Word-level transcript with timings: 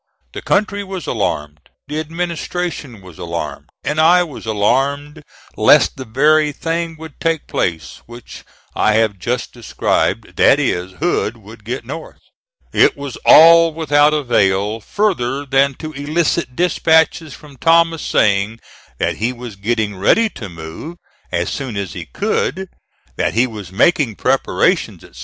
The 0.33 0.41
country 0.41 0.83
was 0.83 1.05
alarmed, 1.05 1.69
the 1.87 1.99
administration 1.99 3.01
was 3.01 3.19
alarmed, 3.19 3.69
and 3.83 3.99
I 4.01 4.23
was 4.23 4.47
alarmed 4.47 5.21
lest 5.55 5.95
the 5.95 6.05
very 6.05 6.51
thing 6.51 6.97
would 6.97 7.19
take 7.19 7.45
place 7.45 8.01
which 8.07 8.43
I 8.75 8.93
have 8.93 9.19
just 9.19 9.53
described 9.53 10.37
that 10.37 10.59
is, 10.59 10.93
Hood 10.93 11.37
would 11.37 11.63
get 11.63 11.85
north. 11.85 12.17
It 12.73 12.97
was 12.97 13.15
all 13.27 13.75
without 13.75 14.11
avail 14.15 14.79
further 14.79 15.45
than 15.45 15.75
to 15.75 15.93
elicit 15.93 16.55
dispatches 16.55 17.35
from 17.35 17.57
Thomas 17.57 18.01
saying 18.01 18.59
that 18.97 19.17
he 19.17 19.31
was 19.31 19.55
getting 19.55 19.95
ready 19.95 20.29
to 20.29 20.49
move 20.49 20.97
as 21.31 21.51
soon 21.51 21.77
as 21.77 21.93
he 21.93 22.07
could, 22.07 22.69
that 23.17 23.35
he 23.35 23.45
was 23.45 23.71
making 23.71 24.15
preparations, 24.15 25.03
etc. 25.03 25.19